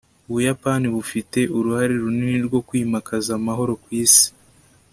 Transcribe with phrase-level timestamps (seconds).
[0.29, 4.27] ubuyapani bufite uruhare runini mu kwimakaza amahoro ku isi